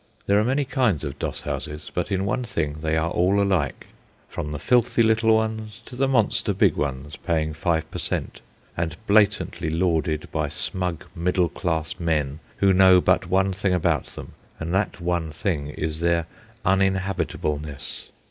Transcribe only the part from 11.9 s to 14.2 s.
men who know but one thing about